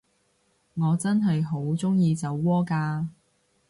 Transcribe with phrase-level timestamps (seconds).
[0.73, 3.05] 我真係好鍾意酒窩㗎